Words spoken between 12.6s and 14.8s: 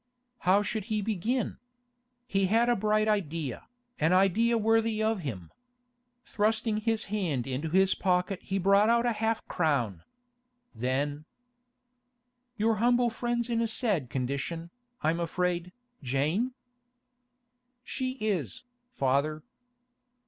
humble friend's in a sad condition,